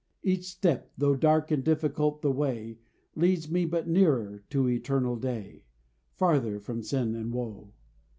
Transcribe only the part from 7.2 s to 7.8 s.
woe.